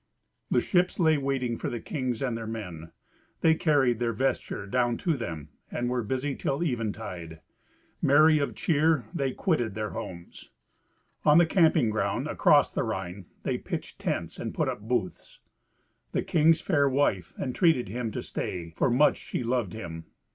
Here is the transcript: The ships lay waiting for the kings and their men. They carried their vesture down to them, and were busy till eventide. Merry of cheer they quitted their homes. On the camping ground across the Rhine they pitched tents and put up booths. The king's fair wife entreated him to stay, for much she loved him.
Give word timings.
The 0.49 0.61
ships 0.61 0.99
lay 0.99 1.19
waiting 1.19 1.59
for 1.59 1.69
the 1.69 1.79
kings 1.79 2.23
and 2.23 2.35
their 2.35 2.47
men. 2.47 2.91
They 3.41 3.53
carried 3.53 3.99
their 3.99 4.13
vesture 4.13 4.65
down 4.65 4.97
to 4.97 5.15
them, 5.15 5.49
and 5.69 5.91
were 5.91 6.01
busy 6.01 6.35
till 6.35 6.63
eventide. 6.63 7.39
Merry 8.01 8.39
of 8.39 8.55
cheer 8.55 9.05
they 9.13 9.31
quitted 9.31 9.75
their 9.75 9.91
homes. 9.91 10.49
On 11.23 11.37
the 11.37 11.45
camping 11.45 11.91
ground 11.91 12.25
across 12.25 12.71
the 12.71 12.81
Rhine 12.81 13.27
they 13.43 13.59
pitched 13.59 13.99
tents 13.99 14.39
and 14.39 14.55
put 14.55 14.67
up 14.67 14.79
booths. 14.81 15.39
The 16.13 16.23
king's 16.23 16.61
fair 16.61 16.89
wife 16.89 17.35
entreated 17.37 17.87
him 17.87 18.09
to 18.13 18.23
stay, 18.23 18.71
for 18.71 18.89
much 18.89 19.17
she 19.17 19.43
loved 19.43 19.73
him. 19.73 20.05